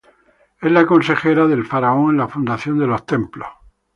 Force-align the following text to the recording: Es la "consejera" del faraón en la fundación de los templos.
Es 0.59 0.71
la 0.71 0.87
"consejera" 0.87 1.45
del 1.45 1.63
faraón 1.63 2.09
en 2.09 2.17
la 2.17 2.27
fundación 2.27 2.79
de 2.79 2.87
los 2.87 3.05
templos. 3.05 3.49